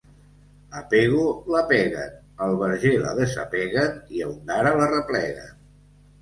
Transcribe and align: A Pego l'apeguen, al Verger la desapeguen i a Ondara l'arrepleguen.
A 0.77 0.79
Pego 0.93 1.25
l'apeguen, 1.55 2.15
al 2.45 2.57
Verger 2.63 2.95
la 3.05 3.13
desapeguen 3.19 4.01
i 4.17 4.25
a 4.25 4.31
Ondara 4.33 4.73
l'arrepleguen. 4.81 5.55